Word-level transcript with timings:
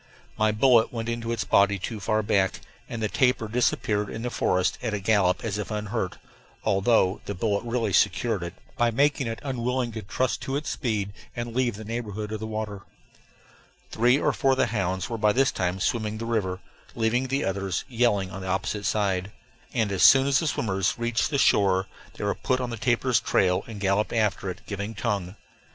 My 0.35 0.51
bullet 0.51 0.91
went 0.91 1.09
into 1.09 1.31
its 1.31 1.43
body 1.43 1.77
too 1.77 1.99
far 1.99 2.23
back, 2.23 2.61
and 2.89 3.03
the 3.03 3.07
tapir 3.07 3.47
disappeared 3.47 4.09
in 4.09 4.23
the 4.23 4.31
forest 4.31 4.79
at 4.81 4.95
a 4.95 4.99
gallop 4.99 5.43
as 5.43 5.59
if 5.59 5.69
unhurt, 5.69 6.17
although 6.63 7.21
the 7.25 7.35
bullet 7.35 7.63
really 7.65 7.93
secured 7.93 8.41
it, 8.41 8.55
by 8.75 8.89
making 8.89 9.27
it 9.27 9.37
unwilling 9.43 9.91
to 9.91 10.01
trust 10.01 10.41
to 10.41 10.55
its 10.55 10.71
speed 10.71 11.13
and 11.35 11.55
leave 11.55 11.75
the 11.75 11.85
neighborhood 11.85 12.31
of 12.31 12.39
the 12.39 12.47
water. 12.47 12.81
Three 13.91 14.17
or 14.19 14.33
four 14.33 14.53
of 14.53 14.57
the 14.57 14.65
hounds 14.73 15.07
were 15.07 15.19
by 15.19 15.33
this 15.33 15.51
time 15.51 15.79
swimming 15.79 16.17
the 16.17 16.25
river, 16.25 16.61
leaving 16.95 17.27
the 17.27 17.43
others 17.45 17.85
yelling 17.87 18.31
on 18.31 18.41
the 18.41 18.47
opposite 18.47 18.87
side; 18.87 19.31
and 19.71 19.91
as 19.91 20.01
soon 20.01 20.25
as 20.25 20.39
the 20.39 20.47
swimmers 20.47 20.95
reached 20.97 21.29
the 21.29 21.37
shore 21.37 21.85
they 22.15 22.23
were 22.23 22.33
put 22.33 22.59
on 22.59 22.71
the 22.71 22.75
tapir's 22.77 23.19
trail 23.19 23.63
and 23.67 23.79
galloped 23.79 24.13
after 24.13 24.49
it, 24.49 24.61
giving 24.65 24.95
tongue. 24.95 25.35